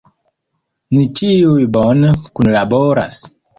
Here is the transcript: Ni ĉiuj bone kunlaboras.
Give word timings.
Ni 0.99 1.03
ĉiuj 1.19 1.67
bone 1.77 2.11
kunlaboras. 2.41 3.25